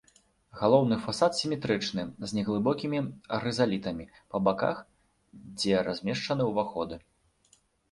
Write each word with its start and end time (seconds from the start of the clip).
Галоўны 0.59 0.95
фасад 1.03 1.31
сіметрычны, 1.39 2.05
з 2.31 2.37
неглыбокімі 2.37 2.99
рызалітамі 3.45 4.09
па 4.31 4.37
баках, 4.49 4.77
дзе 5.57 5.85
размешчаны 5.91 6.43
ўваходы. 6.51 6.95